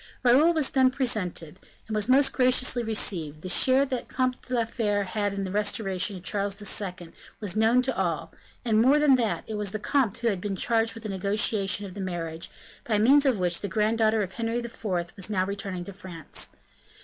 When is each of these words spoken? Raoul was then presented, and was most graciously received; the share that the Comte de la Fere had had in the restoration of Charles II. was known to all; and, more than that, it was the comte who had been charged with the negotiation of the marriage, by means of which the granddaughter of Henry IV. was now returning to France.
Raoul 0.23 0.51
was 0.51 0.71
then 0.71 0.89
presented, 0.89 1.59
and 1.87 1.93
was 1.93 2.09
most 2.09 2.33
graciously 2.33 2.81
received; 2.81 3.43
the 3.43 3.49
share 3.49 3.85
that 3.85 4.07
the 4.09 4.13
Comte 4.15 4.41
de 4.41 4.55
la 4.55 4.65
Fere 4.65 5.03
had 5.03 5.09
had 5.11 5.33
in 5.35 5.43
the 5.43 5.51
restoration 5.51 6.15
of 6.15 6.23
Charles 6.23 6.59
II. 6.59 7.11
was 7.39 7.55
known 7.55 7.83
to 7.83 7.95
all; 7.95 8.31
and, 8.65 8.81
more 8.81 8.97
than 8.97 9.13
that, 9.17 9.43
it 9.45 9.53
was 9.57 9.69
the 9.73 9.77
comte 9.77 10.17
who 10.17 10.29
had 10.29 10.41
been 10.41 10.55
charged 10.55 10.95
with 10.95 11.03
the 11.03 11.09
negotiation 11.09 11.85
of 11.85 11.93
the 11.93 12.01
marriage, 12.01 12.49
by 12.83 12.97
means 12.97 13.27
of 13.27 13.37
which 13.37 13.61
the 13.61 13.67
granddaughter 13.67 14.23
of 14.23 14.33
Henry 14.33 14.57
IV. 14.57 14.83
was 15.15 15.29
now 15.29 15.45
returning 15.45 15.83
to 15.83 15.93
France. 15.93 16.49